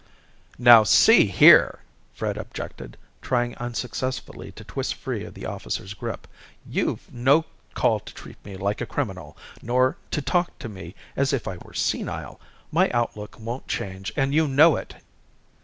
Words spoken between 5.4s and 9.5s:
officer's grip. "You've no call to treat me like a criminal.